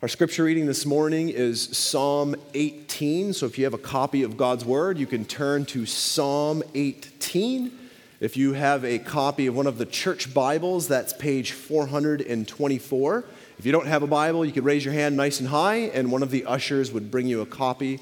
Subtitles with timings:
[0.00, 3.32] Our scripture reading this morning is Psalm 18.
[3.32, 7.76] So if you have a copy of God's Word, you can turn to Psalm 18.
[8.20, 13.24] If you have a copy of one of the church Bibles, that's page 424.
[13.58, 16.12] If you don't have a Bible, you could raise your hand nice and high, and
[16.12, 17.98] one of the ushers would bring you a copy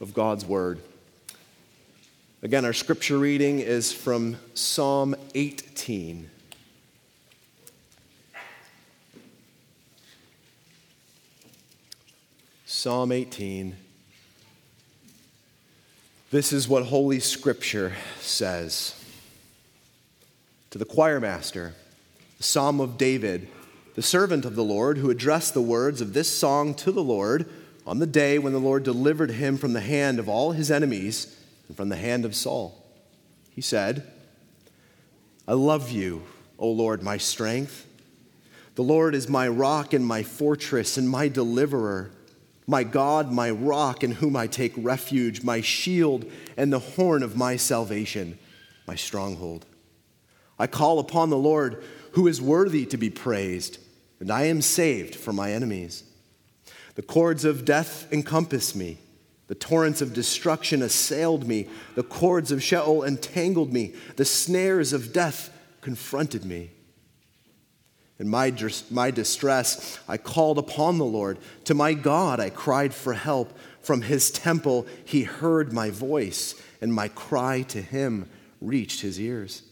[0.00, 0.80] of God's Word.
[2.42, 6.30] Again, our scripture reading is from Psalm 18.
[12.84, 13.76] Psalm 18.
[16.30, 18.94] This is what Holy Scripture says.
[20.68, 21.72] To the choir master,
[22.36, 23.48] the Psalm of David,
[23.94, 27.48] the servant of the Lord, who addressed the words of this song to the Lord
[27.86, 31.34] on the day when the Lord delivered him from the hand of all his enemies
[31.68, 32.84] and from the hand of Saul.
[33.54, 34.06] He said,
[35.48, 36.24] I love you,
[36.58, 37.86] O Lord, my strength.
[38.74, 42.10] The Lord is my rock and my fortress and my deliverer
[42.66, 46.24] my God, my rock in whom I take refuge, my shield
[46.56, 48.38] and the horn of my salvation,
[48.86, 49.66] my stronghold.
[50.58, 53.78] I call upon the Lord who is worthy to be praised,
[54.20, 56.04] and I am saved from my enemies.
[56.94, 58.98] The cords of death encompassed me.
[59.48, 61.68] The torrents of destruction assailed me.
[61.96, 63.94] The cords of Sheol entangled me.
[64.16, 65.50] The snares of death
[65.80, 66.70] confronted me.
[68.18, 68.54] In my,
[68.90, 71.38] my distress, I called upon the Lord.
[71.64, 73.56] To my God, I cried for help.
[73.80, 78.28] From his temple, he heard my voice, and my cry to him
[78.60, 79.62] reached his ears.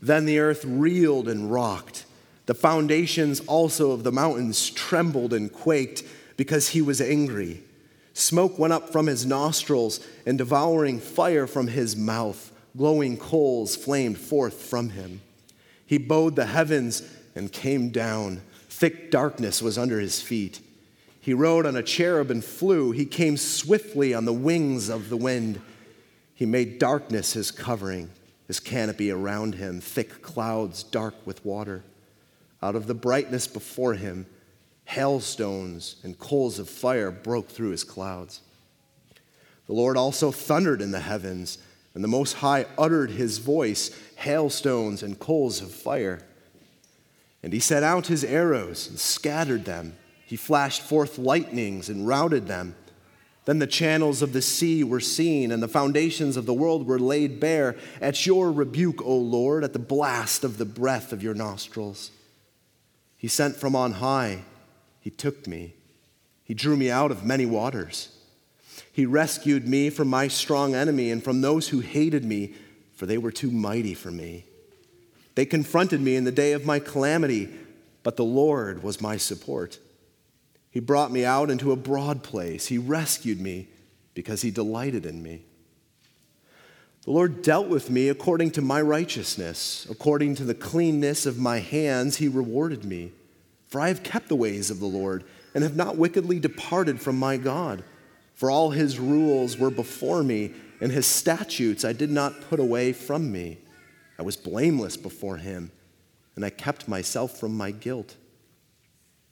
[0.00, 2.04] Then the earth reeled and rocked.
[2.46, 6.02] The foundations also of the mountains trembled and quaked
[6.36, 7.62] because he was angry.
[8.12, 12.50] Smoke went up from his nostrils, and devouring fire from his mouth.
[12.76, 15.20] Glowing coals flamed forth from him.
[15.86, 17.02] He bowed the heavens
[17.34, 18.42] and came down.
[18.68, 20.60] Thick darkness was under his feet.
[21.20, 22.92] He rode on a cherub and flew.
[22.92, 25.60] He came swiftly on the wings of the wind.
[26.34, 28.10] He made darkness his covering,
[28.46, 31.82] his canopy around him, thick clouds dark with water.
[32.62, 34.26] Out of the brightness before him,
[34.84, 38.40] hailstones and coals of fire broke through his clouds.
[39.66, 41.58] The Lord also thundered in the heavens,
[41.94, 46.22] and the Most High uttered his voice hailstones and coals of fire.
[47.42, 49.96] And he set out his arrows and scattered them.
[50.26, 52.74] He flashed forth lightnings and routed them.
[53.44, 56.98] Then the channels of the sea were seen, and the foundations of the world were
[56.98, 61.34] laid bare at your rebuke, O Lord, at the blast of the breath of your
[61.34, 62.10] nostrils.
[63.18, 64.42] He sent from on high,
[65.00, 65.74] he took me,
[66.42, 68.13] he drew me out of many waters.
[68.94, 72.54] He rescued me from my strong enemy and from those who hated me
[72.94, 74.44] for they were too mighty for me.
[75.34, 77.50] They confronted me in the day of my calamity,
[78.02, 79.78] but the Lord was my support.
[80.70, 82.66] He brought me out into a broad place.
[82.66, 83.68] He rescued me
[84.14, 85.42] because he delighted in me.
[87.04, 89.86] The Lord dealt with me according to my righteousness.
[89.90, 93.12] According to the cleanness of my hands, he rewarded me.
[93.66, 97.18] For I have kept the ways of the Lord and have not wickedly departed from
[97.18, 97.82] my God.
[98.34, 102.92] For all his rules were before me and his statutes I did not put away
[102.92, 103.58] from me.
[104.18, 105.70] I was blameless before him,
[106.36, 108.16] and I kept myself from my guilt.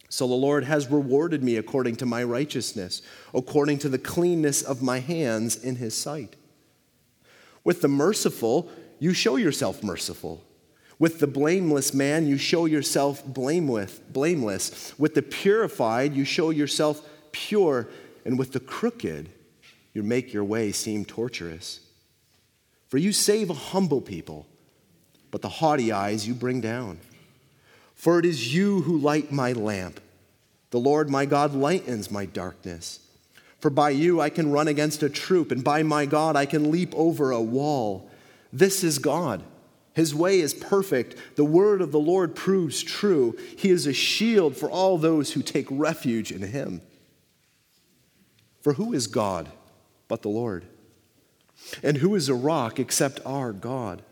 [0.08, 3.02] So the Lord has rewarded me according to my righteousness,
[3.32, 6.36] according to the cleanness of my hands in his sight.
[7.64, 10.44] With the merciful, you show yourself merciful.
[10.98, 14.94] With the blameless man, you show yourself blameless.
[14.98, 17.88] With the purified, you show yourself pure.
[18.24, 19.30] And with the crooked,
[19.92, 21.80] you make your way seem torturous.
[22.88, 24.46] For you save a humble people,
[25.30, 26.98] but the haughty eyes you bring down.
[27.94, 30.00] For it is you who light my lamp.
[30.70, 33.00] The Lord my God lightens my darkness.
[33.60, 36.70] For by you I can run against a troop, and by my God I can
[36.70, 38.10] leap over a wall.
[38.52, 39.42] This is God.
[39.94, 41.36] His way is perfect.
[41.36, 43.36] The word of the Lord proves true.
[43.56, 46.80] He is a shield for all those who take refuge in him.
[48.62, 49.50] For who is God?
[50.12, 50.67] but the Lord.
[51.82, 54.03] And who is a rock except our God?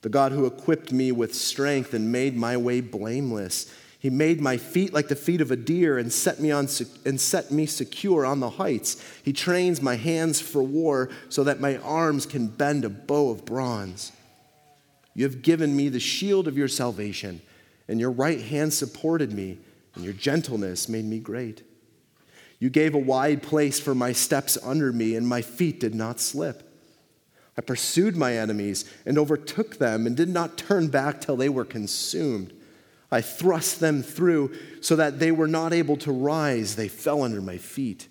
[0.00, 3.70] The God who equipped me with strength and made my way blameless.
[3.98, 6.66] He made my feet like the feet of a deer and set me on
[7.04, 9.04] and set me secure on the heights.
[9.22, 13.44] He trains my hands for war so that my arms can bend a bow of
[13.44, 14.12] bronze.
[15.12, 17.42] You have given me the shield of your salvation,
[17.86, 19.58] and your right hand supported me,
[19.94, 21.62] and your gentleness made me great.
[22.64, 26.18] You gave a wide place for my steps under me, and my feet did not
[26.18, 26.62] slip.
[27.58, 31.66] I pursued my enemies and overtook them and did not turn back till they were
[31.66, 32.54] consumed.
[33.10, 36.76] I thrust them through so that they were not able to rise.
[36.76, 38.08] They fell under my feet.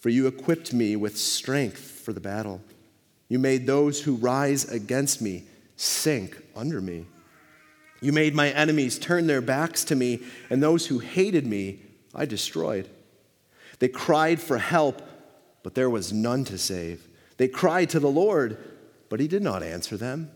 [0.00, 2.60] For you equipped me with strength for the battle.
[3.30, 5.44] You made those who rise against me
[5.76, 7.06] sink under me.
[8.02, 11.80] You made my enemies turn their backs to me, and those who hated me
[12.14, 12.90] I destroyed.
[13.78, 15.02] They cried for help,
[15.62, 17.06] but there was none to save.
[17.36, 18.58] They cried to the Lord,
[19.08, 20.30] but he did not answer them.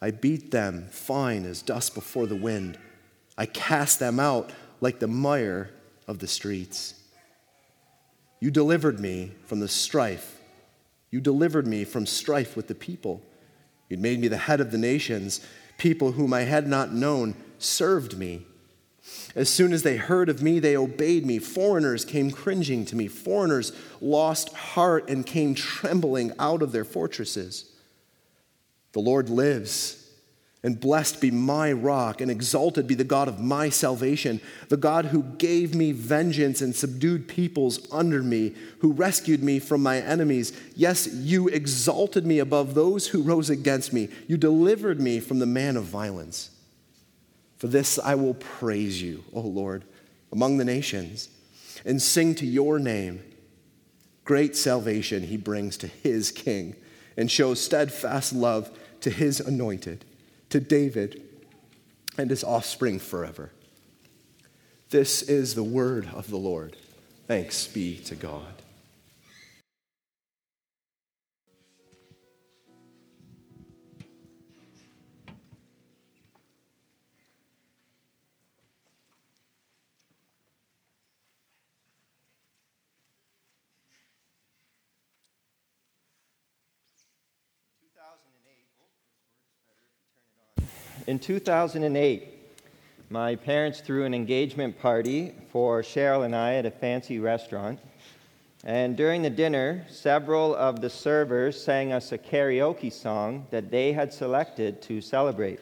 [0.00, 2.78] I beat them fine as dust before the wind.
[3.36, 5.70] I cast them out like the mire
[6.06, 6.94] of the streets.
[8.40, 10.40] You delivered me from the strife.
[11.10, 13.22] You delivered me from strife with the people.
[13.88, 15.40] You'd made me the head of the nations.
[15.78, 18.46] People whom I had not known served me.
[19.34, 21.38] As soon as they heard of me, they obeyed me.
[21.38, 23.06] Foreigners came cringing to me.
[23.06, 27.70] Foreigners lost heart and came trembling out of their fortresses.
[28.92, 30.02] The Lord lives.
[30.62, 35.04] And blessed be my rock, and exalted be the God of my salvation, the God
[35.04, 40.58] who gave me vengeance and subdued peoples under me, who rescued me from my enemies.
[40.74, 44.08] Yes, you exalted me above those who rose against me.
[44.26, 46.50] You delivered me from the man of violence.
[47.58, 49.84] For this I will praise you, O Lord,
[50.32, 51.28] among the nations,
[51.84, 53.22] and sing to your name.
[54.24, 56.76] Great salvation he brings to his king,
[57.16, 58.70] and shows steadfast love
[59.00, 60.04] to his anointed,
[60.50, 61.22] to David
[62.18, 63.52] and his offspring forever.
[64.90, 66.76] This is the word of the Lord.
[67.26, 68.62] Thanks be to God.
[91.06, 92.32] In 2008,
[93.10, 97.78] my parents threw an engagement party for Cheryl and I at a fancy restaurant.
[98.64, 103.92] And during the dinner, several of the servers sang us a karaoke song that they
[103.92, 105.60] had selected to celebrate.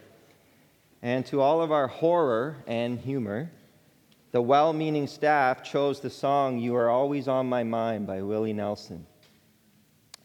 [1.02, 3.50] And to all of our horror and humor,
[4.32, 8.54] the well meaning staff chose the song You Are Always on My Mind by Willie
[8.54, 9.04] Nelson.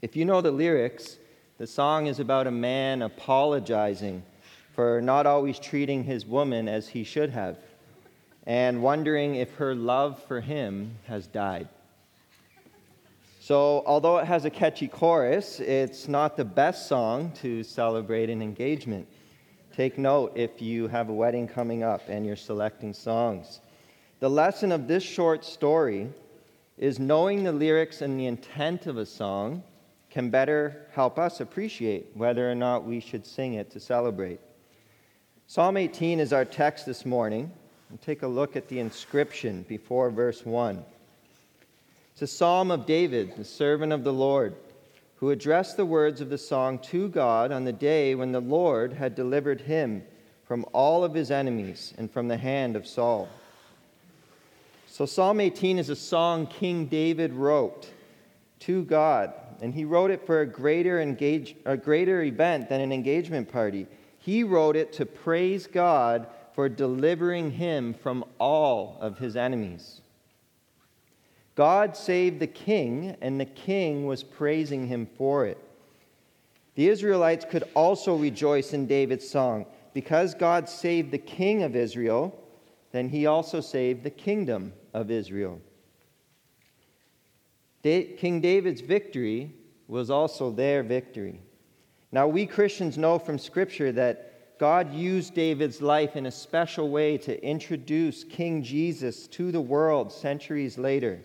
[0.02, 1.18] If you know the lyrics,
[1.58, 4.24] the song is about a man apologizing
[4.80, 7.58] for not always treating his woman as he should have,
[8.46, 11.68] and wondering if her love for him has died.
[13.42, 18.42] So, although it has a catchy chorus, it's not the best song to celebrate an
[18.42, 19.06] engagement.
[19.76, 23.60] Take note if you have a wedding coming up and you're selecting songs.
[24.22, 26.08] The lesson of this short story
[26.78, 29.62] is knowing the lyrics and the intent of a song
[30.10, 34.40] can better help us appreciate whether or not we should sing it to celebrate.
[35.50, 37.52] Psalm 18 is our text this morning.
[37.90, 40.86] And take a look at the inscription before verse 1.
[42.12, 44.54] It's a psalm of David, the servant of the Lord,
[45.16, 48.94] who addressed the words of the song to God on the day when the Lord
[48.94, 50.04] had delivered him
[50.46, 53.28] from all of his enemies and from the hand of Saul.
[54.86, 57.90] So, Psalm 18 is a song King David wrote
[58.60, 62.92] to God, and he wrote it for a greater, engage, a greater event than an
[62.92, 63.88] engagement party.
[64.20, 70.02] He wrote it to praise God for delivering him from all of his enemies.
[71.56, 75.58] God saved the king, and the king was praising him for it.
[76.76, 79.66] The Israelites could also rejoice in David's song.
[79.94, 82.38] Because God saved the king of Israel,
[82.92, 85.60] then he also saved the kingdom of Israel.
[87.84, 89.54] King David's victory
[89.88, 91.42] was also their victory.
[92.12, 97.18] Now, we Christians know from Scripture that God used David's life in a special way
[97.20, 101.22] to introduce King Jesus to the world centuries later.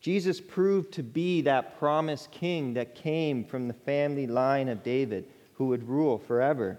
[0.00, 5.26] Jesus proved to be that promised king that came from the family line of David,
[5.54, 6.78] who would rule forever.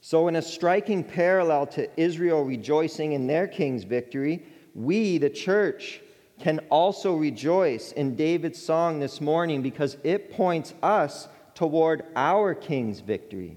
[0.00, 4.44] So, in a striking parallel to Israel rejoicing in their king's victory,
[4.74, 6.00] we, the church,
[6.40, 13.00] can also rejoice in David's song this morning because it points us toward our King's
[13.00, 13.56] victory.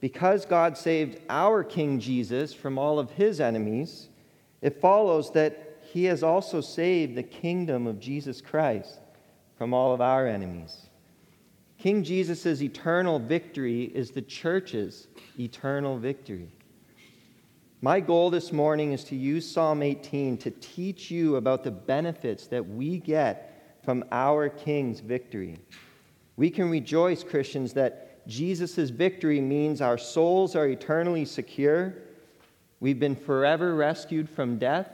[0.00, 4.08] Because God saved our King Jesus from all of his enemies,
[4.62, 9.00] it follows that he has also saved the kingdom of Jesus Christ
[9.56, 10.88] from all of our enemies.
[11.78, 15.08] King Jesus' eternal victory is the church's
[15.38, 16.48] eternal victory.
[17.80, 22.48] My goal this morning is to use Psalm 18 to teach you about the benefits
[22.48, 25.60] that we get from our King's victory.
[26.36, 31.94] We can rejoice, Christians, that Jesus' victory means our souls are eternally secure,
[32.80, 34.90] we've been forever rescued from death,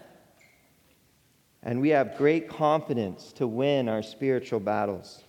[1.63, 5.25] and we have great confidence to win our spiritual battles.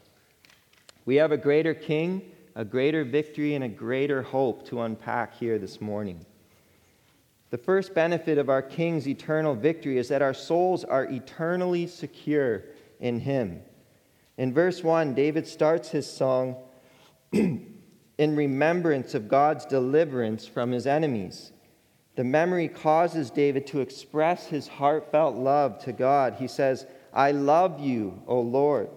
[1.05, 2.21] We have a greater king,
[2.53, 6.25] a greater victory, and a greater hope to unpack here this morning.
[7.55, 12.63] The first benefit of our king's eternal victory is that our souls are eternally secure
[12.99, 13.61] in him.
[14.37, 16.57] In verse 1, David starts his song
[17.31, 17.65] in
[18.17, 21.53] remembrance of God's deliverance from his enemies.
[22.17, 26.35] The memory causes David to express his heartfelt love to God.
[26.37, 28.89] He says, I love you, O Lord.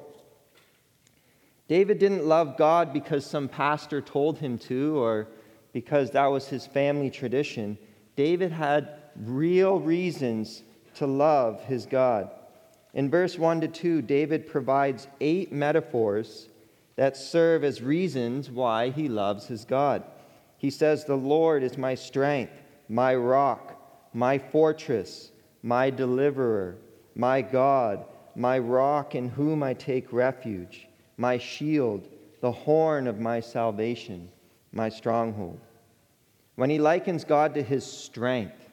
[1.68, 5.28] David didn't love God because some pastor told him to or
[5.72, 7.78] because that was his family tradition.
[8.18, 10.64] David had real reasons
[10.96, 12.28] to love his God.
[12.92, 16.48] In verse 1 to 2, David provides eight metaphors
[16.96, 20.02] that serve as reasons why he loves his God.
[20.56, 23.80] He says, The Lord is my strength my rock,
[24.12, 25.30] my fortress,
[25.62, 26.74] my deliverer,
[27.14, 32.08] my God, my rock in whom I take refuge, my shield,
[32.40, 34.28] the horn of my salvation,
[34.72, 35.60] my stronghold.
[36.58, 38.68] When he likens God to his strength,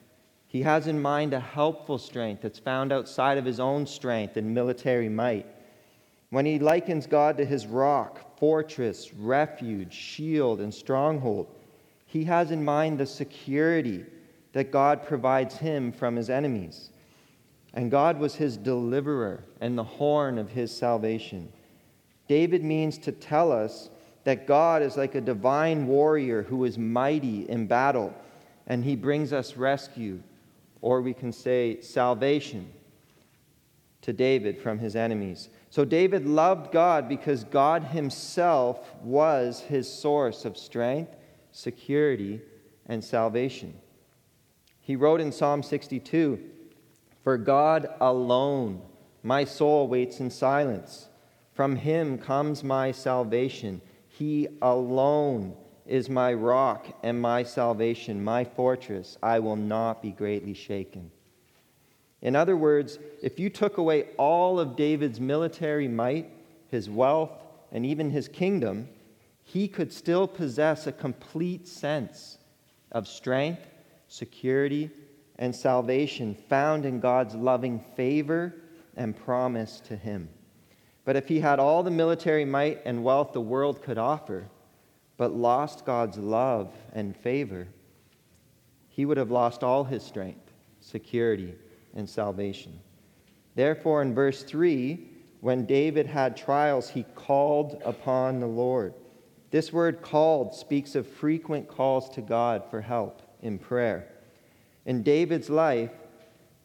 [0.48, 4.56] he has in mind a helpful strength that's found outside of his own strength and
[4.56, 5.46] military might.
[6.32, 11.46] When he likens God to his rock, fortress, refuge, shield, and stronghold,
[12.08, 14.04] he has in mind the security
[14.54, 16.90] that God provides him from his enemies.
[17.76, 21.54] And God was his deliverer and the horn of his salvation.
[22.28, 23.92] David means to tell us
[24.26, 28.14] that God is like a divine warrior who is mighty in battle,
[28.68, 30.22] and he brings us rescue,
[30.82, 32.70] or we can say salvation,
[34.02, 35.50] to David from his enemies.
[35.70, 41.16] So David loved God because God himself was his source of strength
[41.56, 42.42] security,
[42.86, 43.74] and salvation.
[44.82, 46.40] He wrote in Psalm 62
[47.24, 48.82] For God alone
[49.24, 51.08] my soul waits in silence.
[51.54, 53.82] From him comes my salvation.
[54.18, 55.56] He alone
[55.86, 59.18] is my rock and my salvation, my fortress.
[59.22, 61.12] I will not be greatly shaken.
[62.22, 66.30] In other words, if you took away all of David's military might,
[66.70, 67.32] his wealth,
[67.74, 68.88] and even his kingdom,
[69.44, 72.38] he could still possess a complete sense
[72.94, 73.68] of strength,
[74.08, 74.90] security,
[75.38, 78.56] and salvation found in God's loving favor
[78.96, 80.30] and promise to him.
[81.06, 84.50] But if he had all the military might and wealth the world could offer,
[85.18, 87.68] but lost God's love and favor,
[88.90, 91.54] he would have lost all his strength, security,
[91.94, 92.80] and salvation.
[93.54, 98.96] Therefore, in verse 3, when David had trials, he called upon the Lord.
[99.52, 104.08] This word called speaks of frequent calls to God for help in prayer.
[104.86, 105.92] In David's life,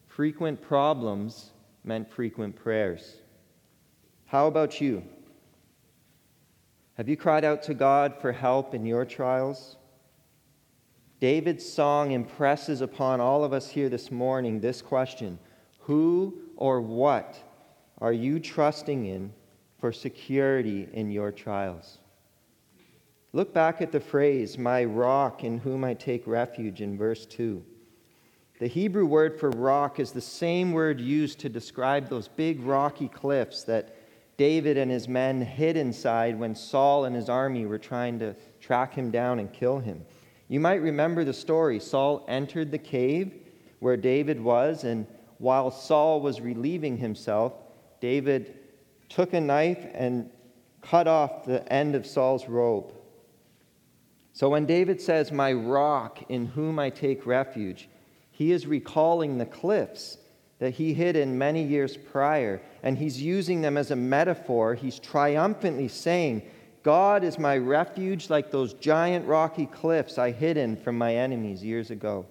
[0.07, 1.51] frequent problems
[1.83, 3.20] meant frequent prayers.
[4.31, 5.03] How about you?
[6.93, 9.75] Have you cried out to God for help in your trials?
[11.19, 15.37] David's song impresses upon all of us here this morning this question
[15.79, 17.43] Who or what
[17.97, 19.33] are you trusting in
[19.81, 21.97] for security in your trials?
[23.33, 27.61] Look back at the phrase, my rock in whom I take refuge, in verse 2.
[28.61, 33.09] The Hebrew word for rock is the same word used to describe those big rocky
[33.09, 33.97] cliffs that
[34.41, 38.95] David and his men hid inside when Saul and his army were trying to track
[38.95, 40.03] him down and kill him.
[40.47, 41.79] You might remember the story.
[41.79, 43.35] Saul entered the cave
[43.81, 45.05] where David was, and
[45.37, 47.53] while Saul was relieving himself,
[47.99, 48.57] David
[49.09, 50.27] took a knife and
[50.81, 52.91] cut off the end of Saul's robe.
[54.33, 57.89] So when David says, My rock in whom I take refuge,
[58.31, 60.17] he is recalling the cliffs
[60.61, 64.75] that he hid in many years prior, and he's using them as a metaphor.
[64.75, 66.43] He's triumphantly saying,
[66.83, 71.63] God is my refuge like those giant rocky cliffs I hid in from my enemies
[71.63, 72.27] years ago.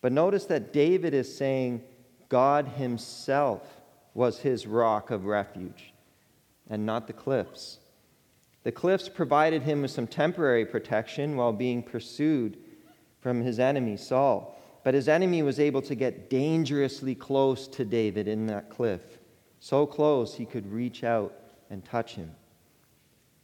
[0.00, 1.82] But notice that David is saying
[2.30, 3.68] God himself
[4.14, 5.92] was his rock of refuge
[6.70, 7.80] and not the cliffs.
[8.62, 12.56] The cliffs provided him with some temporary protection while being pursued
[13.20, 14.56] from his enemy, Saul.
[14.82, 19.02] But his enemy was able to get dangerously close to David in that cliff,
[19.58, 21.34] so close he could reach out
[21.68, 22.30] and touch him.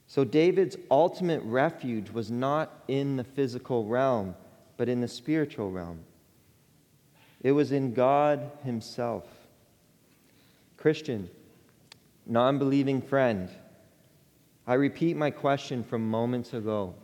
[0.07, 4.35] So David's ultimate refuge was not in the physical realm,
[4.77, 6.01] but in the spiritual realm.
[7.43, 9.25] It was in God Himself.
[10.77, 11.29] Christian,
[12.25, 13.51] non believing friend,
[14.67, 16.95] I repeat my question from moments ago.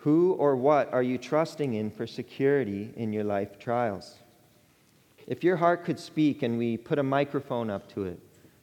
[0.00, 4.16] Who or what are you trusting in for security in your life trials?
[5.26, 8.18] If your heart could speak and we put a microphone up to it,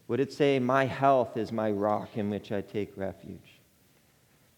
[0.08, 3.60] would it say, My health is my rock in which I take refuge?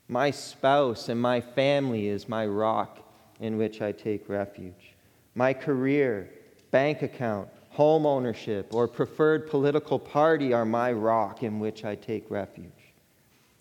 [0.07, 2.99] My spouse and my family is my rock
[3.41, 4.95] in which I take refuge.
[5.35, 6.29] My career,
[6.71, 12.31] bank account, home ownership, or preferred political party are my rock in which I take
[12.31, 12.71] refuge.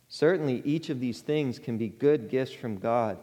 [0.08, 3.18] Certainly, each of these things can be good gifts from God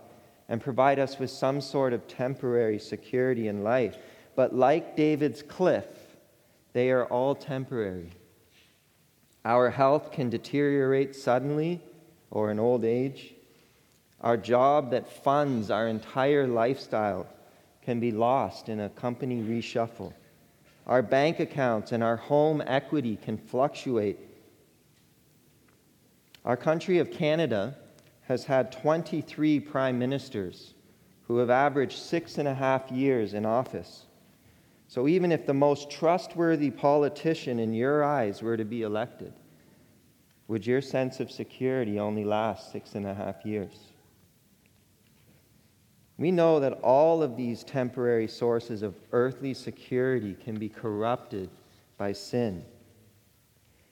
[0.48, 3.98] and provide us with some sort of temporary security in life.
[4.36, 5.86] But like David's cliff,
[6.74, 8.12] they are all temporary.
[9.44, 11.82] Our health can deteriorate suddenly
[12.32, 13.34] or in old age.
[14.22, 17.28] Our job that funds our entire lifestyle
[17.82, 20.14] can be lost in a company reshuffle.
[20.88, 24.20] Our bank accounts and our home equity can fluctuate.
[26.46, 27.76] Our country of Canada
[28.28, 30.76] has had 23 prime ministers
[31.24, 34.06] who have averaged six and a half years in office.
[34.88, 39.34] So, even if the most trustworthy politician in your eyes were to be elected,
[40.48, 43.80] would your sense of security only last six and a half years?
[46.18, 51.50] We know that all of these temporary sources of earthly security can be corrupted
[51.98, 52.64] by sin.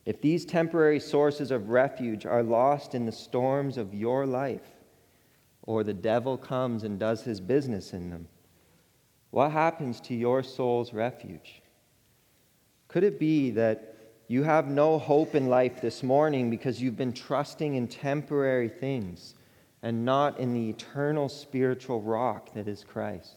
[0.06, 4.72] If these temporary sources of refuge are lost in the storms of your life,
[5.62, 8.28] or the devil comes and does his business in them,
[9.32, 11.62] what happens to your soul's refuge?
[12.88, 13.96] Could it be that
[14.28, 19.36] you have no hope in life this morning because you've been trusting in temporary things?
[19.84, 23.36] and not in the eternal spiritual rock that is Christ?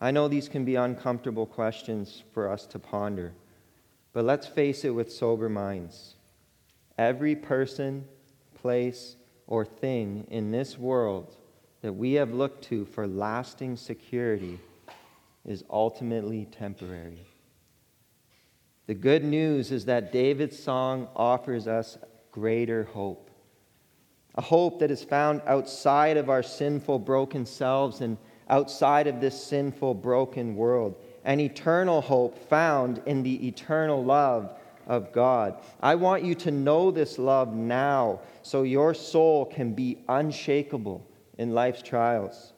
[0.00, 3.32] I know these can be uncomfortable questions for us to ponder,
[4.12, 6.14] but let's face it with sober minds.
[6.98, 8.04] Every person,
[8.54, 9.16] place,
[9.46, 11.36] or thing in this world
[11.80, 14.60] that we have looked to for lasting security
[15.44, 17.26] is ultimately temporary.
[18.86, 21.98] The good news is that David's song offers us
[22.30, 23.32] greater hope
[24.34, 28.16] a hope that is found outside of our sinful, broken selves and
[28.48, 34.50] outside of this sinful, broken world, an eternal hope found in the eternal love
[34.86, 35.56] of God.
[35.80, 41.06] I want you to know this love now so your soul can be unshakable
[41.38, 42.52] in life's trials.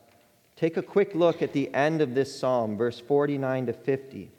[0.57, 4.31] Take a quick look at the end of this psalm, verse 49 to 50.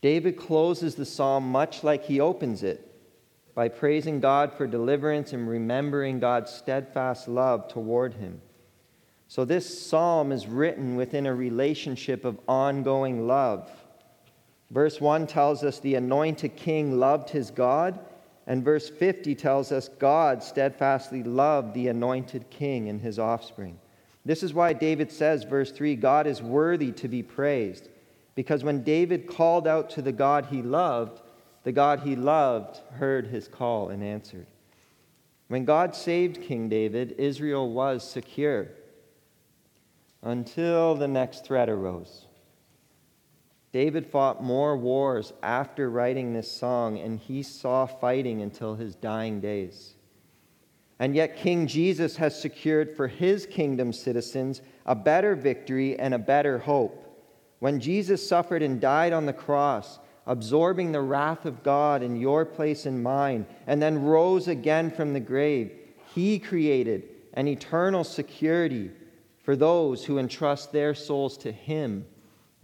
[0.00, 2.84] David closes the psalm much like he opens it
[3.54, 8.40] by praising God for deliverance and remembering God's steadfast love toward him.
[9.30, 13.70] So, this psalm is written within a relationship of ongoing love.
[14.70, 17.98] Verse 1 tells us the anointed king loved his God,
[18.46, 23.78] and verse 50 tells us God steadfastly loved the anointed king and his offspring.
[24.24, 27.90] This is why David says, verse 3 God is worthy to be praised,
[28.34, 31.20] because when David called out to the God he loved,
[31.64, 34.46] the God he loved heard his call and answered.
[35.48, 38.68] When God saved King David, Israel was secure
[40.22, 42.26] until the next threat arose.
[43.72, 49.40] David fought more wars after writing this song, and he saw fighting until his dying
[49.40, 49.94] days.
[50.98, 56.18] And yet, King Jesus has secured for his kingdom citizens a better victory and a
[56.18, 57.04] better hope.
[57.60, 62.44] When Jesus suffered and died on the cross, absorbing the wrath of God in your
[62.44, 65.72] place and mine, and then rose again from the grave,
[66.14, 67.04] he created
[67.34, 68.90] an eternal security
[69.48, 72.04] for those who entrust their souls to him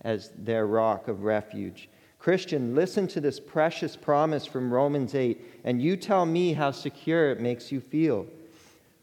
[0.03, 1.89] as their rock of refuge.
[2.19, 7.31] Christian, listen to this precious promise from Romans 8, and you tell me how secure
[7.31, 8.27] it makes you feel.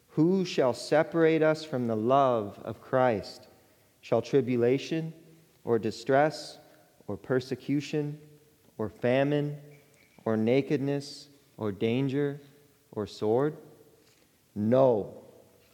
[0.10, 3.48] Who shall separate us from the love of Christ?
[4.02, 5.12] Shall tribulation
[5.64, 6.60] or distress
[7.08, 8.20] or persecution?
[8.78, 9.58] or famine
[10.24, 12.40] or nakedness or danger
[12.92, 13.58] or sword?
[14.54, 15.21] No.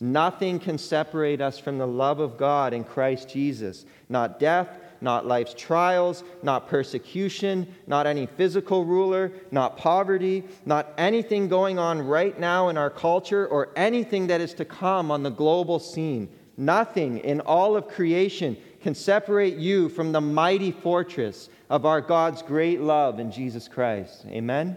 [0.00, 3.84] Nothing can separate us from the love of God in Christ Jesus.
[4.08, 4.68] Not death,
[5.00, 12.00] not life's trials, not persecution, not any physical ruler, not poverty, not anything going on
[12.00, 16.28] right now in our culture or anything that is to come on the global scene.
[16.56, 22.42] Nothing in all of creation can separate you from the mighty fortress of our God's
[22.42, 24.26] great love in Jesus Christ.
[24.26, 24.76] Amen?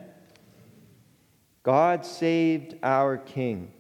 [1.64, 3.72] God saved our King.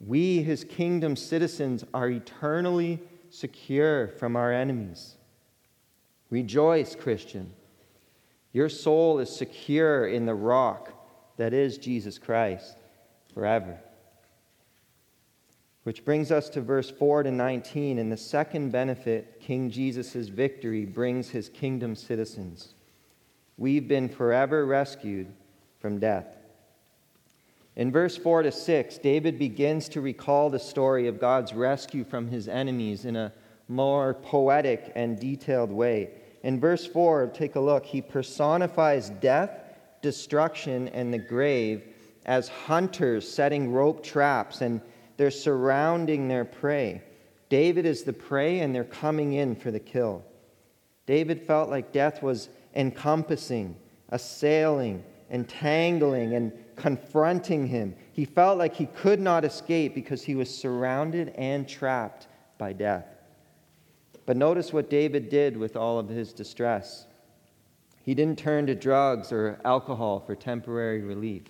[0.00, 5.16] We, his kingdom citizens, are eternally secure from our enemies.
[6.30, 7.52] Rejoice, Christian.
[8.52, 10.92] Your soul is secure in the rock
[11.36, 12.78] that is Jesus Christ
[13.32, 13.78] forever.
[15.84, 17.98] Which brings us to verse 4 to 19.
[17.98, 22.74] And the second benefit King Jesus' victory brings his kingdom citizens.
[23.56, 25.32] We've been forever rescued
[25.78, 26.36] from death.
[27.76, 32.28] In verse 4 to 6, David begins to recall the story of God's rescue from
[32.28, 33.32] his enemies in a
[33.68, 36.10] more poetic and detailed way.
[36.42, 39.50] In verse 4, take a look, he personifies death,
[40.02, 41.82] destruction, and the grave
[42.26, 44.80] as hunters setting rope traps, and
[45.16, 47.02] they're surrounding their prey.
[47.48, 50.24] David is the prey, and they're coming in for the kill.
[51.06, 53.76] David felt like death was encompassing,
[54.10, 57.94] assailing, entangling, and confronting him.
[58.12, 63.06] He felt like he could not escape because he was surrounded and trapped by death.
[64.24, 67.06] But notice what David did with all of his distress.
[68.02, 71.42] He didn't turn to drugs or alcohol for temporary relief.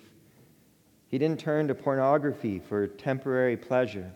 [1.07, 4.11] He didn't turn to pornography for temporary pleasure.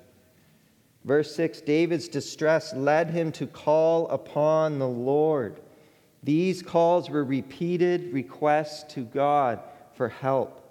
[1.05, 5.61] Verse 6 David's distress led him to call upon the Lord.
[6.23, 9.59] These calls were repeated requests to God
[9.93, 10.64] for help.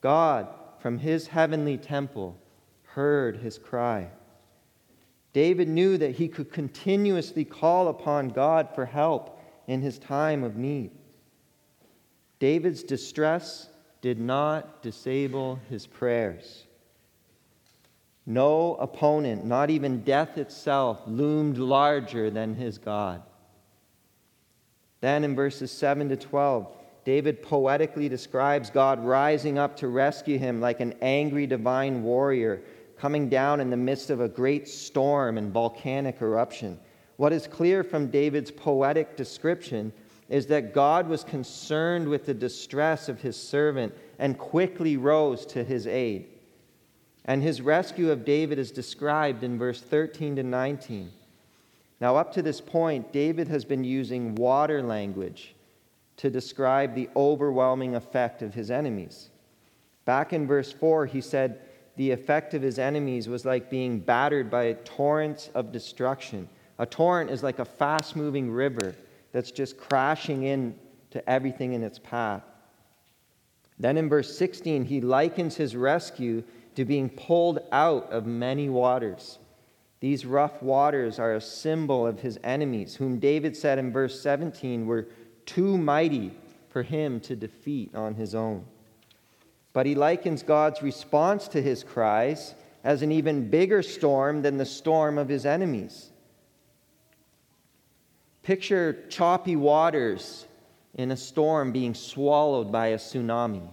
[0.00, 0.48] God,
[0.80, 2.36] from his heavenly temple,
[2.84, 4.08] heard his cry.
[5.32, 10.56] David knew that he could continuously call upon God for help in his time of
[10.56, 10.90] need.
[12.38, 13.68] David's distress
[14.00, 16.64] did not disable his prayers.
[18.24, 23.22] No opponent, not even death itself, loomed larger than his God.
[25.00, 26.66] Then in verses 7 to 12,
[27.06, 32.62] David poetically describes God rising up to rescue him like an angry divine warrior
[32.98, 36.76] coming down in the midst of a great storm and volcanic eruption.
[37.16, 39.92] What is clear from David's poetic description
[40.28, 45.62] is that God was concerned with the distress of his servant and quickly rose to
[45.62, 46.26] his aid.
[47.24, 51.12] And his rescue of David is described in verse 13 to 19.
[52.00, 55.54] Now, up to this point, David has been using water language
[56.16, 59.30] to describe the overwhelming effect of his enemies.
[60.04, 61.60] Back in verse 4, he said
[61.96, 66.48] the effect of his enemies was like being battered by torrents of destruction.
[66.78, 68.94] A torrent is like a fast moving river
[69.32, 72.42] that's just crashing into everything in its path.
[73.78, 76.42] Then in verse 16, he likens his rescue
[76.76, 79.38] to being pulled out of many waters.
[80.00, 84.86] These rough waters are a symbol of his enemies, whom David said in verse 17
[84.86, 85.08] were
[85.46, 86.32] too mighty
[86.68, 88.64] for him to defeat on his own.
[89.72, 92.54] But he likens God's response to his cries
[92.84, 96.10] as an even bigger storm than the storm of his enemies.
[98.42, 100.46] Picture choppy waters
[100.94, 103.68] in a storm being swallowed by a tsunami.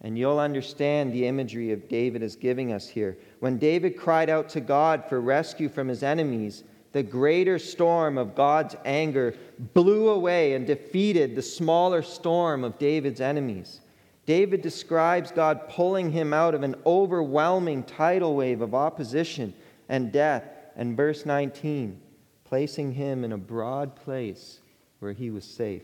[0.00, 3.18] And you'll understand the imagery of David is giving us here.
[3.40, 8.34] When David cried out to God for rescue from his enemies, the greater storm of
[8.34, 9.34] God's anger
[9.74, 13.80] blew away and defeated the smaller storm of David's enemies.
[14.24, 19.54] David describes God pulling him out of an overwhelming tidal wave of opposition
[19.88, 20.44] and death,
[20.76, 22.00] and verse 19,
[22.44, 24.60] placing him in a broad place
[24.98, 25.82] where he was safe.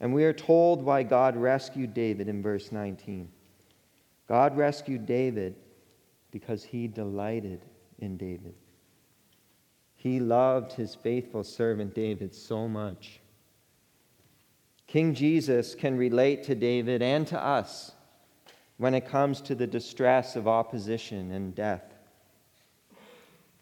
[0.00, 3.28] And we are told why God rescued David in verse 19.
[4.28, 5.56] God rescued David
[6.30, 7.64] because he delighted
[7.98, 8.54] in David.
[9.98, 13.18] He loved his faithful servant David so much.
[14.86, 17.90] King Jesus can relate to David and to us
[18.76, 21.82] when it comes to the distress of opposition and death.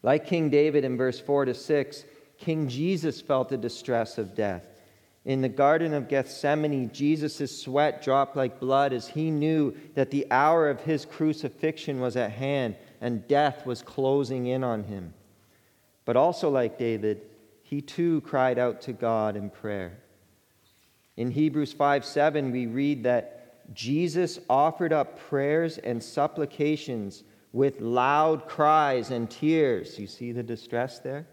[0.03, 2.05] Like King David in verse 4 to 6,
[2.37, 4.63] King Jesus felt the distress of death.
[5.25, 10.27] In the Garden of Gethsemane, Jesus' sweat dropped like blood as he knew that the
[10.29, 15.15] hour of his crucifixion was at hand and death was closing in on him.
[16.07, 17.21] But also, like David,
[17.61, 19.99] he too cried out to God in prayer.
[21.17, 28.47] In Hebrews 5 7, we read that Jesus offered up prayers and supplications with loud
[28.47, 29.99] cries and tears.
[29.99, 31.27] You see the distress there?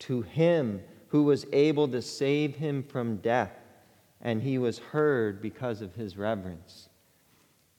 [0.00, 3.52] to him who was able to save him from death,
[4.20, 6.87] and he was heard because of his reverence.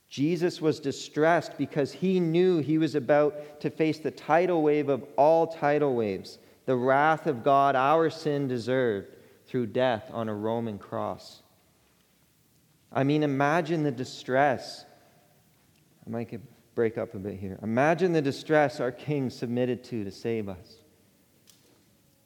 [0.10, 5.06] Jesus was distressed because he knew he was about to face the tidal wave of
[5.18, 9.08] all tidal waves, the wrath of God our sin deserved
[9.46, 11.44] through death on a Roman cross.
[12.92, 14.84] I mean, imagine the distress.
[16.06, 16.42] I might get,
[16.74, 17.60] break up a bit here.
[17.62, 20.78] Imagine the distress our king submitted to to save us.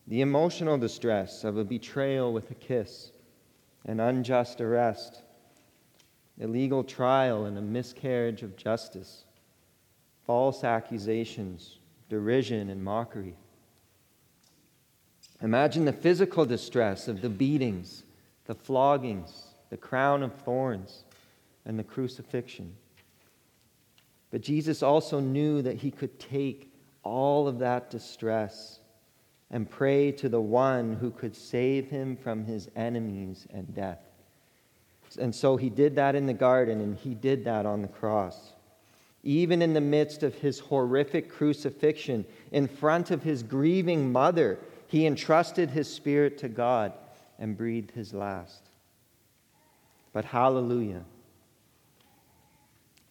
[0.07, 3.11] The emotional distress of a betrayal with a kiss,
[3.85, 5.23] an unjust arrest,
[6.39, 9.25] illegal trial and a miscarriage of justice,
[10.25, 11.77] false accusations,
[12.09, 13.35] derision, and mockery.
[15.41, 18.03] Imagine the physical distress of the beatings,
[18.45, 21.03] the floggings, the crown of thorns,
[21.65, 22.75] and the crucifixion.
[24.31, 28.79] But Jesus also knew that he could take all of that distress
[29.51, 33.99] and pray to the one who could save him from his enemies and death.
[35.17, 38.53] And so he did that in the garden, and he did that on the cross.
[39.23, 45.05] Even in the midst of his horrific crucifixion, in front of his grieving mother, he
[45.05, 46.93] entrusted his spirit to God
[47.39, 48.61] and breathed his last.
[50.11, 51.03] But hallelujah.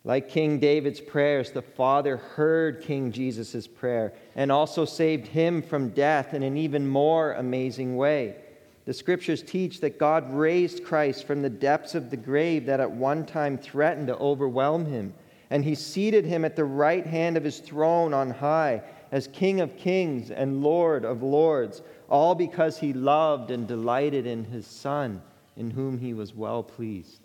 [0.05, 5.91] Like King David's prayers, the Father heard King Jesus' prayer and also saved him from
[5.91, 8.37] death in an even more amazing way.
[8.85, 12.91] The scriptures teach that God raised Christ from the depths of the grave that at
[12.91, 15.15] one time threatened to overwhelm him,
[15.51, 19.61] and he seated him at the right hand of his throne on high as King
[19.61, 25.23] of kings and Lord of lords, all because he loved and delighted in his Son,
[25.57, 27.21] in whom he was well pleased.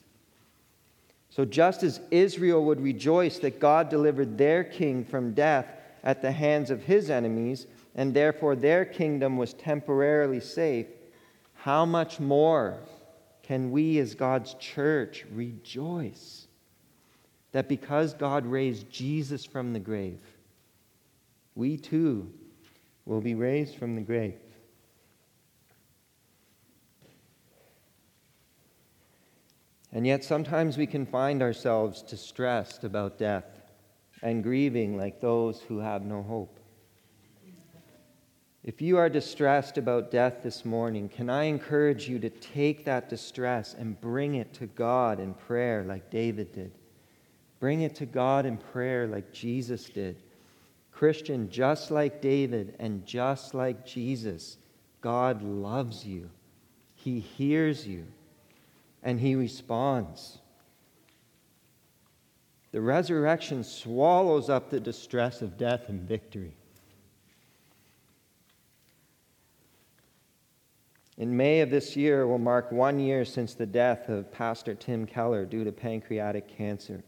[1.29, 5.67] So, just as Israel would rejoice that God delivered their king from death
[6.03, 10.87] at the hands of his enemies, and therefore their kingdom was temporarily safe,
[11.67, 12.79] how much more
[13.43, 16.47] can we as God's church rejoice
[17.51, 20.21] that because God raised Jesus from the grave,
[21.55, 22.31] we too
[23.03, 24.39] will be raised from the grave?
[29.91, 33.61] And yet, sometimes we can find ourselves distressed about death
[34.21, 36.61] and grieving like those who have no hope.
[38.67, 43.07] If you are distressed about death this morning, can I encourage you to take that
[43.07, 46.73] distress and bring it to God in prayer like David did?
[47.61, 50.17] Bring it to God in prayer like Jesus did.
[50.91, 54.57] Christian, just like David and just like Jesus,
[54.99, 56.29] God loves you.
[56.93, 58.03] He hears you
[59.01, 60.39] and he responds.
[62.73, 66.57] The resurrection swallows up the distress of death and victory.
[71.17, 75.07] In May of this year will mark one year since the death of Pastor Tim
[75.07, 77.03] Keller due to pancreatic cancer.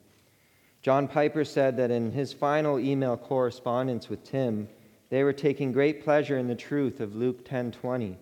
[0.82, 4.67] John Piper said that in his final email correspondence with Tim,
[5.10, 8.17] they were taking great pleasure in the truth of Luke 10:20.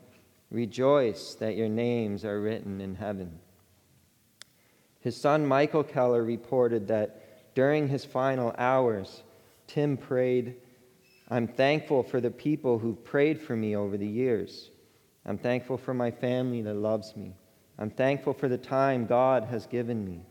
[0.51, 3.39] Rejoice that your names are written in heaven.
[4.99, 9.23] His son Michael Keller reported that during his final hours,
[9.67, 10.55] Tim prayed,
[11.29, 14.69] I'm thankful for the people who've prayed for me over the years.
[15.27, 17.35] I'm thankful for my family that loves me.
[17.77, 20.21] I'm thankful for the time God has given me.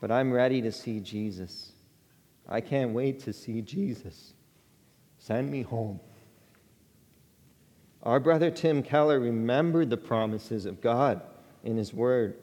[0.00, 1.72] But I'm ready to see Jesus.
[2.48, 4.32] I can't wait to see Jesus.
[5.18, 6.00] Send me home.
[8.02, 11.20] Our brother Tim Keller remembered the promises of God
[11.64, 12.36] in his word,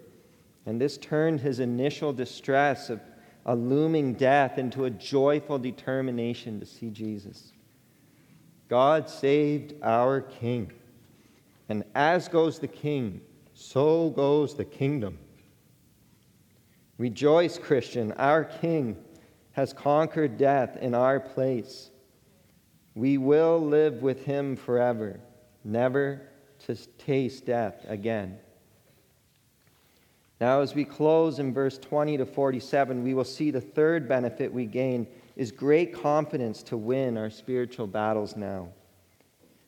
[0.65, 2.99] and this turned his initial distress of
[3.45, 7.53] a looming death into a joyful determination to see Jesus.
[8.67, 10.71] God saved our King.
[11.69, 13.21] And as goes the king,
[13.53, 15.17] so goes the kingdom.
[16.97, 18.97] Rejoice, Christian, our king
[19.53, 21.89] has conquered death in our place.
[22.93, 25.19] We will live with him forever,
[25.63, 26.21] never
[26.65, 28.37] to taste death again.
[30.39, 34.53] Now, as we close in verse 20 to 47, we will see the third benefit
[34.53, 38.69] we gain is great confidence to win our spiritual battles now.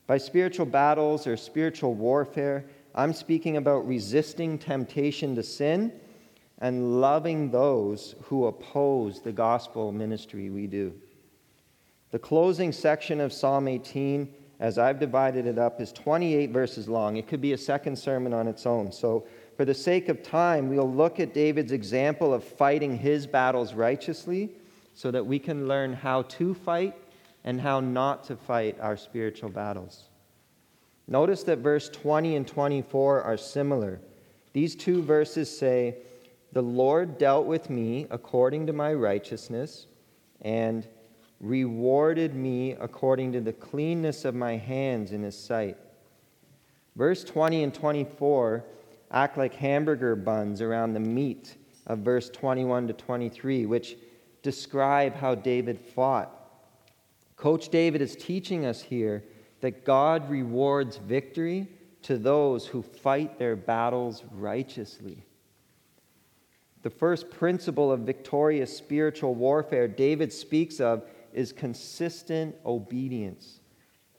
[0.08, 5.92] By spiritual battles or spiritual warfare, I'm speaking about resisting temptation to sin
[6.60, 10.94] and loving those who oppose the gospel ministry we do.
[12.10, 17.18] The closing section of Psalm 18, as I've divided it up, is 28 verses long.
[17.18, 18.90] It could be a second sermon on its own.
[18.90, 19.26] So,
[19.58, 24.48] for the sake of time, we'll look at David's example of fighting his battles righteously
[24.94, 26.94] so that we can learn how to fight
[27.48, 30.10] and how not to fight our spiritual battles.
[31.06, 34.02] Notice that verse 20 and 24 are similar.
[34.52, 35.96] These two verses say,
[36.52, 39.86] The Lord dealt with me according to my righteousness,
[40.42, 40.86] and
[41.40, 45.78] rewarded me according to the cleanness of my hands in his sight.
[46.96, 48.62] Verse 20 and 24
[49.10, 51.56] act like hamburger buns around the meat
[51.86, 53.96] of verse 21 to 23, which
[54.42, 56.37] describe how David fought.
[57.38, 59.24] Coach David is teaching us here
[59.60, 61.68] that God rewards victory
[62.02, 65.24] to those who fight their battles righteously.
[66.82, 73.60] The first principle of victorious spiritual warfare David speaks of is consistent obedience.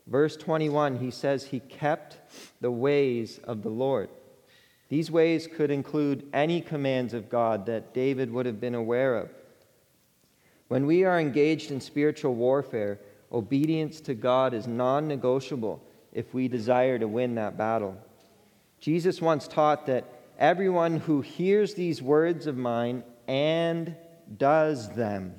[0.08, 2.18] Verse 21, he says he kept
[2.62, 4.10] the ways of the Lord.
[4.88, 9.30] These ways could include any commands of God that David would have been aware of.
[10.68, 13.00] When we are engaged in spiritual warfare,
[13.32, 17.98] obedience to God is non negotiable if we desire to win that battle.
[18.80, 20.06] Jesus once taught that
[20.38, 23.96] everyone who hears these words of mine and
[24.38, 25.36] does them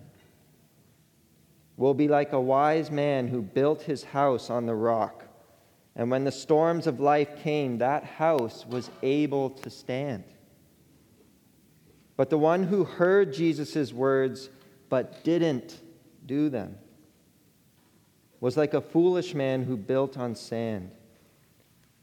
[1.76, 5.24] will be like a wise man who built his house on the rock.
[5.96, 10.24] And when the storms of life came, that house was able to stand.
[12.16, 14.50] But the one who heard Jesus' words
[14.90, 15.80] but didn't
[16.26, 16.76] do them
[18.40, 20.90] was like a foolish man who built on sand,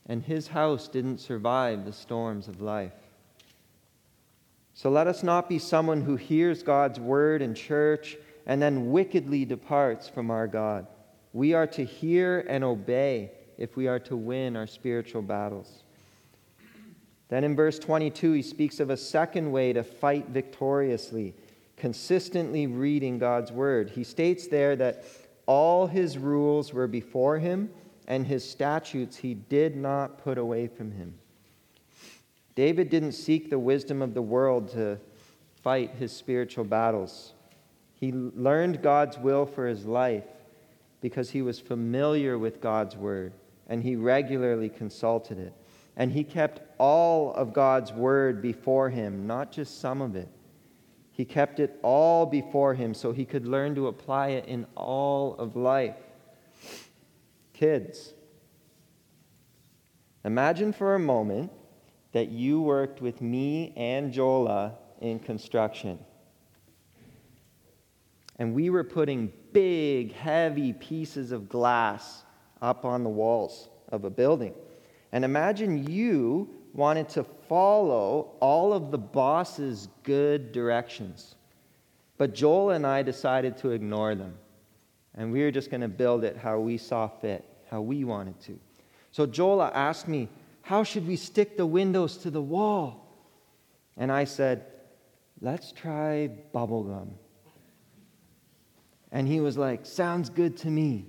[0.06, 2.94] and his house didn't survive the storms of life.
[4.74, 9.44] So let us not be someone who hears God's word in church and then wickedly
[9.44, 10.86] departs from our God.
[11.34, 15.84] We are to hear and obey if we are to win our spiritual battles.
[17.30, 21.34] Then in verse 22, he speaks of a second way to fight victoriously,
[21.76, 23.90] consistently reading God's word.
[23.90, 25.04] He states there that
[25.48, 27.72] all his rules were before him,
[28.08, 31.16] and his statutes he did not put away from him.
[32.56, 35.00] David didn't seek the wisdom of the world to
[35.64, 37.34] fight his spiritual battles.
[37.94, 40.24] He learned God's will for his life
[41.02, 43.34] because he was familiar with God's word
[43.68, 45.54] and he regularly consulted it.
[45.96, 50.30] And he kept all of God's word before him, not just some of it.
[51.18, 55.36] He kept it all before him so he could learn to apply it in all
[55.36, 55.98] of life.
[57.54, 58.14] Kids,
[60.24, 61.52] imagine for a moment
[62.12, 65.98] that you worked with me and Jola in construction
[68.40, 72.24] and we were putting big, heavy pieces of glass
[72.62, 74.54] up on the walls of a building.
[75.12, 81.36] And imagine you wanted to follow all of the boss's good directions.
[82.18, 84.38] But Joel and I decided to ignore them.
[85.16, 88.40] And we were just going to build it how we saw fit, how we wanted
[88.42, 88.60] to.
[89.12, 90.30] So Joel asked me,
[90.62, 93.04] How should we stick the windows to the wall?
[93.98, 94.66] And I said,
[95.42, 97.10] Let's try bubblegum.
[99.12, 101.08] And he was like, Sounds good to me.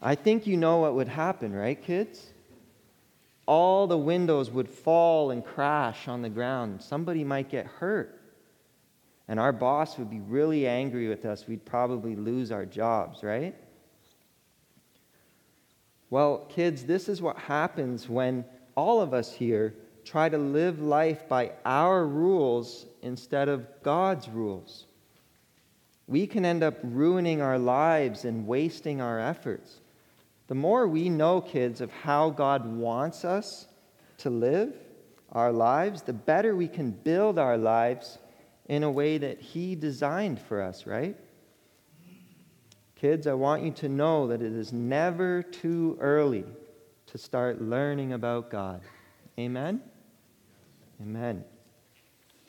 [0.00, 2.31] I think you know what would happen, right, kids?
[3.46, 6.82] All the windows would fall and crash on the ground.
[6.82, 8.20] Somebody might get hurt.
[9.28, 11.46] And our boss would be really angry with us.
[11.46, 13.54] We'd probably lose our jobs, right?
[16.10, 18.44] Well, kids, this is what happens when
[18.76, 19.74] all of us here
[20.04, 24.86] try to live life by our rules instead of God's rules
[26.06, 29.80] we can end up ruining our lives and wasting our efforts.
[30.52, 33.68] The more we know, kids, of how God wants us
[34.18, 34.74] to live
[35.30, 38.18] our lives, the better we can build our lives
[38.66, 41.16] in a way that He designed for us, right?
[42.96, 46.44] Kids, I want you to know that it is never too early
[47.06, 48.82] to start learning about God.
[49.38, 49.80] Amen?
[51.00, 51.44] Amen.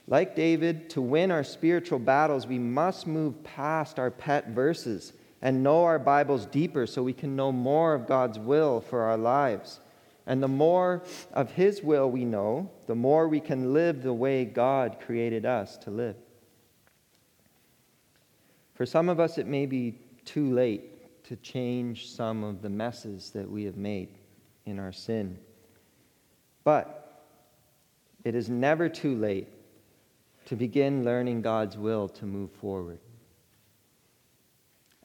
[0.09, 5.13] Like David, to win our spiritual battles, we must move past our pet verses
[5.43, 9.17] and know our Bibles deeper so we can know more of God's will for our
[9.17, 9.81] lives.
[10.25, 11.03] And the more
[11.33, 15.75] of His will we know, the more we can live the way God created us
[15.79, 16.15] to live.
[18.73, 23.31] For some of us, it may be too late to change some of the messes
[23.31, 24.07] that we have made
[24.65, 25.37] in our sin.
[26.63, 27.21] But
[28.23, 29.49] it is never too late
[30.45, 32.99] to begin learning God's will to move forward.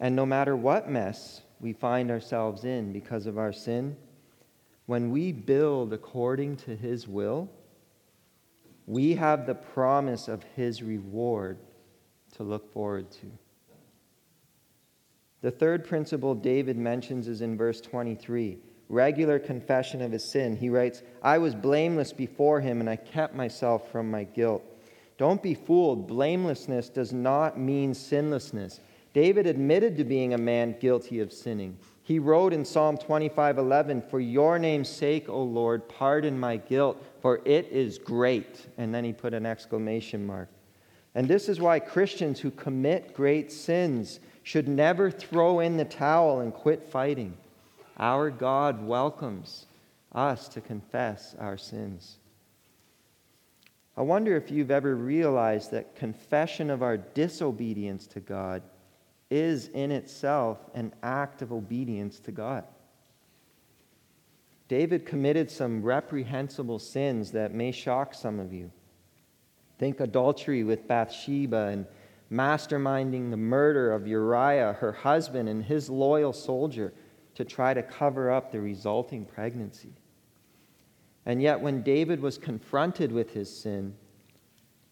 [0.01, 3.97] And no matter what mess we find ourselves in because of our sin,
[4.87, 7.51] when we build according to His will,
[8.87, 11.59] we have the promise of His reward
[12.37, 13.27] to look forward to.
[15.41, 20.57] The third principle David mentions is in verse 23 regular confession of his sin.
[20.57, 24.65] He writes, I was blameless before him, and I kept myself from my guilt.
[25.19, 26.07] Don't be fooled.
[26.07, 28.81] Blamelessness does not mean sinlessness.
[29.13, 31.79] David admitted to being a man guilty of sinning.
[32.03, 37.41] He wrote in Psalm 25:11, "For your name's sake, O Lord, pardon my guilt, for
[37.45, 40.49] it is great." And then he put an exclamation mark.
[41.15, 46.41] And this is why Christians who commit great sins should never throw in the towel
[46.41, 47.37] and quit fighting.
[47.99, 49.67] Our God welcomes
[50.13, 52.19] us to confess our sins.
[53.97, 58.63] I wonder if you've ever realized that confession of our disobedience to God
[59.31, 62.64] is in itself an act of obedience to God.
[64.68, 68.70] David committed some reprehensible sins that may shock some of you.
[69.79, 71.87] Think adultery with Bathsheba and
[72.31, 76.93] masterminding the murder of Uriah, her husband, and his loyal soldier
[77.35, 79.93] to try to cover up the resulting pregnancy.
[81.24, 83.95] And yet, when David was confronted with his sin,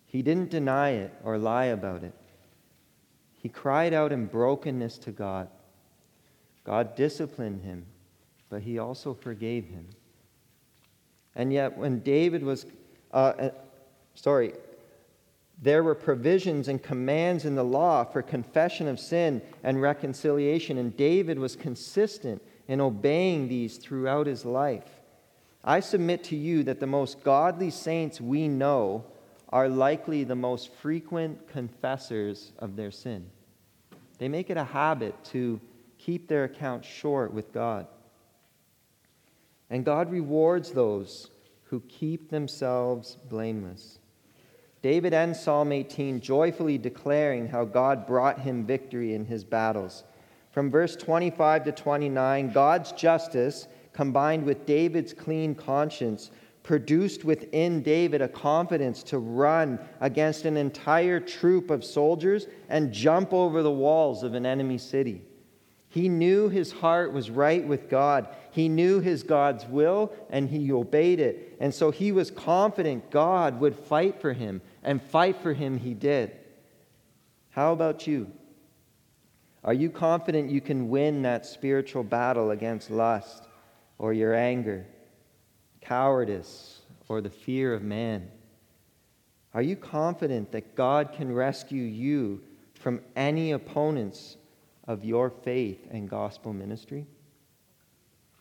[0.06, 2.14] he didn't deny it or lie about it.
[3.46, 5.46] He cried out in brokenness to God.
[6.64, 7.86] God disciplined him,
[8.50, 9.86] but he also forgave him.
[11.36, 12.66] And yet, when David was,
[13.12, 13.50] uh, uh,
[14.16, 14.52] sorry,
[15.62, 20.96] there were provisions and commands in the law for confession of sin and reconciliation, and
[20.96, 24.90] David was consistent in obeying these throughout his life.
[25.62, 29.04] I submit to you that the most godly saints we know
[29.50, 33.30] are likely the most frequent confessors of their sin.
[34.18, 35.60] They make it a habit to
[35.98, 37.86] keep their account short with God.
[39.70, 41.30] And God rewards those
[41.64, 43.98] who keep themselves blameless.
[44.82, 50.04] David ends Psalm 18 joyfully declaring how God brought him victory in his battles.
[50.52, 56.30] From verse 25 to 29, God's justice combined with David's clean conscience
[56.66, 63.32] produced within David a confidence to run against an entire troop of soldiers and jump
[63.32, 65.22] over the walls of an enemy city.
[65.88, 68.28] He knew his heart was right with God.
[68.50, 71.56] He knew his God's will and he obeyed it.
[71.60, 75.94] And so he was confident God would fight for him and fight for him he
[75.94, 76.32] did.
[77.50, 78.32] How about you?
[79.62, 83.44] Are you confident you can win that spiritual battle against lust
[83.98, 84.84] or your anger,
[85.88, 88.28] cowardice, or the fear of man?
[89.54, 92.42] Are you confident that God can rescue you
[92.74, 94.36] from any opponents
[94.86, 97.06] of your faith and gospel ministry?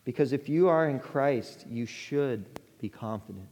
[0.04, 3.48] Because if you are in Christ, you should be confident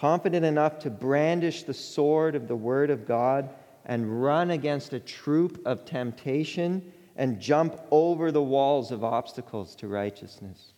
[0.00, 3.50] confident enough to brandish the sword of the Word of God
[3.84, 9.88] and run against a troop of temptation and jump over the walls of obstacles to
[9.88, 10.72] righteousness.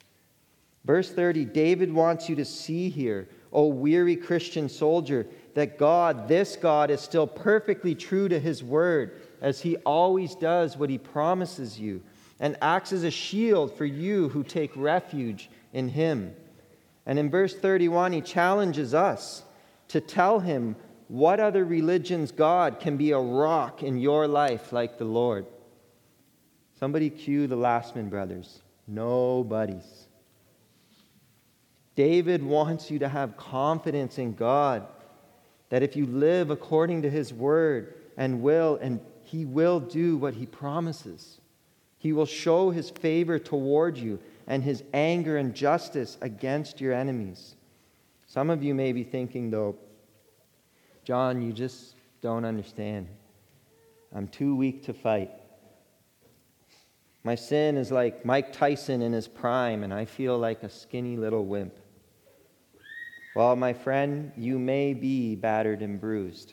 [0.85, 6.57] Verse 30 David wants you to see here, O weary Christian soldier, that God, this
[6.57, 11.79] God, is still perfectly true to his word, as he always does what he promises
[11.79, 12.03] you,
[12.41, 16.35] and acts as a shield for you who take refuge in him.
[17.07, 19.43] And in verse 31, he challenges us
[19.89, 20.77] to tell him
[21.09, 25.47] what other religion's God can be a rock in your life like the Lord.
[26.79, 28.63] Somebody cue the Lastman brothers.
[28.89, 30.07] Nobody's.
[31.95, 34.87] David wants you to have confidence in God
[35.69, 40.35] that if you live according to his word and will, and he will do what
[40.35, 41.41] he promises,
[41.99, 47.55] he will show his favor toward you and his anger and justice against your enemies.
[48.27, 49.77] Some of you may be thinking, though,
[51.05, 53.09] John, you just don't understand.
[54.15, 55.31] I'm too weak to fight.
[57.25, 61.17] My sin is like Mike Tyson in his prime, and I feel like a skinny
[61.17, 61.75] little wimp.
[63.35, 66.53] Well, my friend, you may be battered and bruised,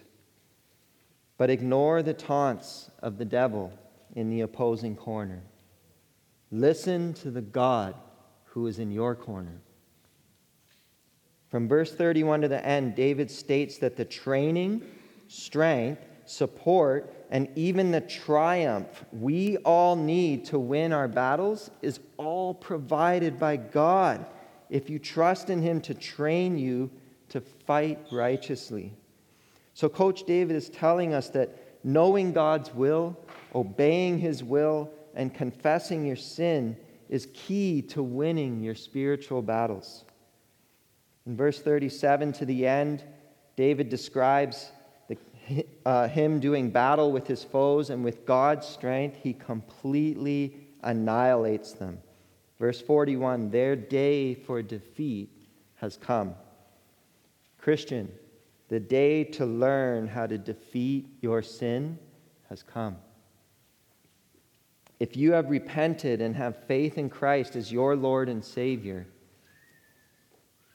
[1.38, 3.74] but ignore the taunts of the devil
[4.16, 5.42] in the opposing corner.
[6.52, 7.96] Listen to the God
[8.46, 9.62] who is in your corner.
[11.50, 14.84] From verse 31 to the end, David states that the training,
[15.28, 22.54] strength, support, and even the triumph we all need to win our battles is all
[22.54, 24.26] provided by God
[24.70, 26.90] if you trust in Him to train you
[27.30, 28.94] to fight righteously.
[29.74, 33.18] So, Coach David is telling us that knowing God's will,
[33.56, 36.78] obeying His will, and confessing your sin
[37.10, 40.06] is key to winning your spiritual battles.
[41.26, 43.04] In verse 37 to the end,
[43.56, 44.72] David describes
[45.08, 45.18] the,
[45.86, 52.00] uh, him doing battle with his foes, and with God's strength, he completely annihilates them.
[52.60, 55.30] Verse 41 Their day for defeat
[55.76, 56.36] has come.
[57.58, 58.12] Christian,
[58.68, 61.98] the day to learn how to defeat your sin
[62.50, 62.98] has come.
[65.00, 69.08] If you have repented and have faith in Christ as your Lord and Savior,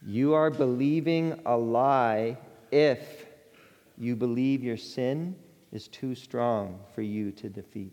[0.06, 2.38] you are believing a lie
[2.72, 3.26] if
[3.98, 5.36] you believe your sin
[5.72, 7.92] is too strong for you to defeat.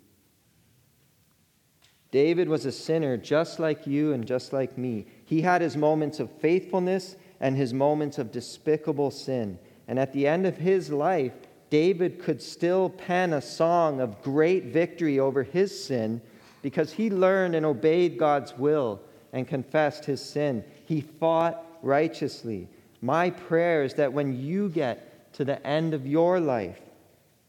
[2.11, 5.05] David was a sinner just like you and just like me.
[5.25, 9.57] He had his moments of faithfulness and his moments of despicable sin.
[9.87, 11.33] And at the end of his life,
[11.69, 16.21] David could still pen a song of great victory over his sin
[16.61, 19.01] because he learned and obeyed God's will
[19.31, 20.65] and confessed his sin.
[20.85, 22.67] He fought righteously.
[23.01, 26.81] My prayer is that when you get to the end of your life,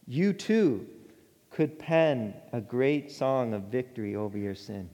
[0.06, 0.86] you too
[1.52, 4.88] could pen a great song of victory over your sin.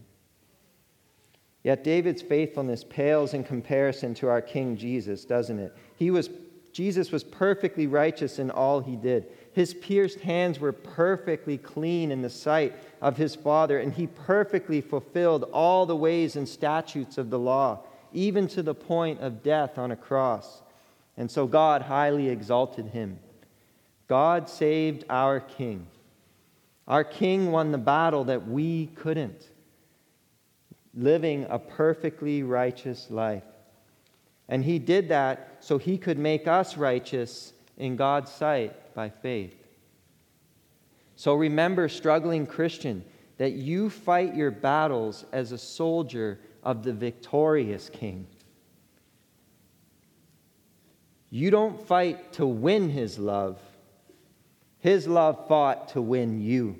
[1.62, 5.74] Yet David's faithfulness pales in comparison to our King Jesus, doesn't it?
[5.96, 6.30] He was,
[6.72, 9.26] Jesus was perfectly righteous in all he did.
[9.52, 14.80] His pierced hands were perfectly clean in the sight of his Father, and he perfectly
[14.80, 17.80] fulfilled all the ways and statutes of the law,
[18.12, 20.62] even to the point of death on a cross.
[21.16, 23.18] And so God highly exalted him.
[24.06, 25.86] God saved our King.
[26.88, 29.46] Our King won the battle that we couldn't,
[30.94, 33.44] living a perfectly righteous life.
[34.48, 39.54] And he did that so he could make us righteous in God's sight by faith.
[41.14, 43.04] So remember, struggling Christian,
[43.36, 48.26] that you fight your battles as a soldier of the victorious King.
[51.28, 53.60] You don't fight to win his love,
[54.80, 56.76] his love fought to win you.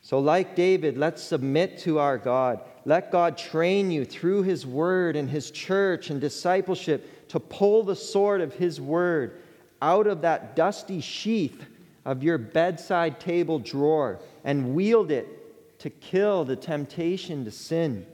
[0.00, 2.60] So, like David, let's submit to our God.
[2.84, 7.96] Let God train you through His Word and His church and discipleship to pull the
[7.96, 9.40] sword of His Word
[9.82, 11.66] out of that dusty sheath
[12.04, 18.06] of your bedside table drawer and wield it to kill the temptation to sin.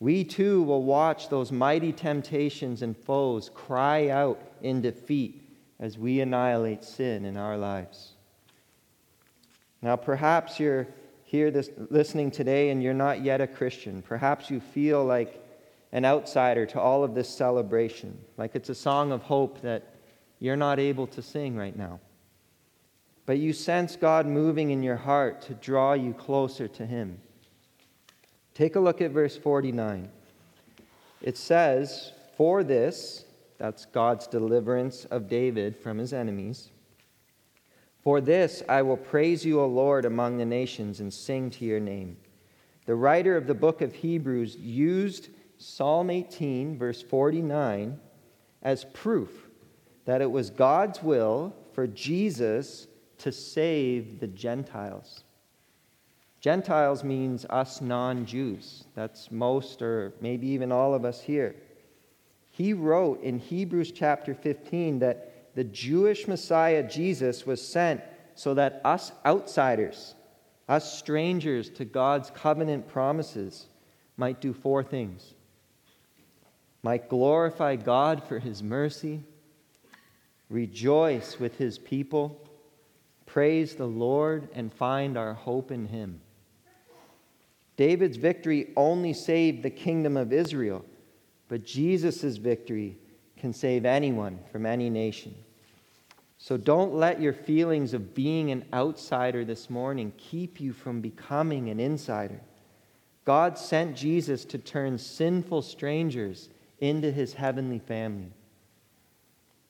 [0.00, 5.45] We too will watch those mighty temptations and foes cry out in defeat
[5.78, 8.12] as we annihilate sin in our lives.
[9.82, 10.88] Now, perhaps you're
[11.24, 14.00] here this, listening today and you're not yet a Christian.
[14.00, 15.42] Perhaps you feel like
[15.92, 19.94] an outsider to all of this celebration, like it's a song of hope that
[20.38, 22.00] you're not able to sing right now.
[23.26, 27.20] But you sense God moving in your heart to draw you closer to Him.
[28.54, 30.08] Take a look at verse 49.
[31.20, 33.25] It says, For this,
[33.58, 36.70] that's God's deliverance of David from his enemies.
[38.02, 41.80] For this I will praise you, O Lord, among the nations and sing to your
[41.80, 42.16] name.
[42.86, 47.98] The writer of the book of Hebrews used Psalm 18, verse 49,
[48.62, 49.48] as proof
[50.04, 52.86] that it was God's will for Jesus
[53.18, 55.24] to save the Gentiles.
[56.40, 58.84] Gentiles means us non Jews.
[58.94, 61.56] That's most or maybe even all of us here.
[62.56, 68.00] He wrote in Hebrews chapter 15 that the Jewish Messiah Jesus was sent
[68.34, 70.14] so that us outsiders,
[70.68, 73.66] us strangers to God's covenant promises,
[74.16, 75.34] might do four things
[76.86, 79.24] might glorify God for his mercy,
[80.48, 82.48] rejoice with his people,
[83.26, 86.20] praise the Lord, and find our hope in him.
[87.76, 90.84] David's victory only saved the kingdom of Israel.
[91.48, 92.98] But Jesus' victory
[93.36, 95.34] can save anyone from any nation.
[96.38, 101.70] So don't let your feelings of being an outsider this morning keep you from becoming
[101.70, 102.40] an insider.
[103.24, 108.32] God sent Jesus to turn sinful strangers into his heavenly family.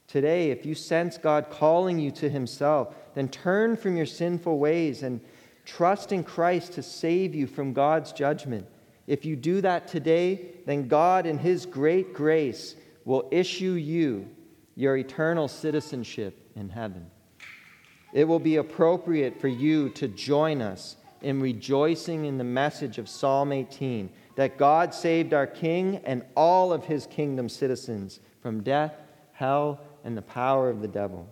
[0.06, 5.02] Today, if you sense God calling you to himself, then turn from your sinful ways
[5.02, 5.20] and
[5.64, 8.66] trust in Christ to save you from God's judgment.
[9.06, 14.28] If you do that today, then God, in His great grace, will issue you
[14.74, 17.06] your eternal citizenship in heaven.
[18.12, 23.08] It will be appropriate for you to join us in rejoicing in the message of
[23.08, 28.94] Psalm 18 that God saved our King and all of His kingdom citizens from death,
[29.32, 31.28] hell, and the power of the devil.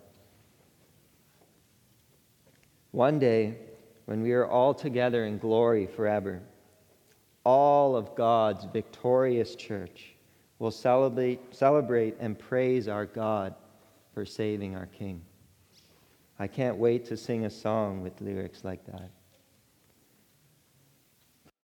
[2.92, 3.56] One day,
[4.06, 6.42] when we are all together in glory forever,
[7.44, 10.14] all of God's victorious church
[10.58, 13.54] will celebrate, celebrate and praise our God
[14.12, 15.20] for saving our King.
[16.38, 19.10] I can't wait to sing a song with lyrics like that.